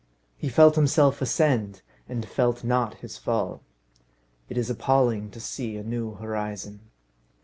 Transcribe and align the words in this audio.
He 0.35 0.49
felt 0.49 0.77
himself 0.77 1.21
ascend, 1.21 1.83
and 2.09 2.27
felt 2.27 2.63
not 2.63 2.95
his 2.95 3.19
fall. 3.19 3.61
It 4.49 4.57
is 4.57 4.67
appalling 4.67 5.29
to 5.29 5.39
see 5.39 5.77
a 5.77 5.83
new 5.83 6.15
horizon. 6.15 6.79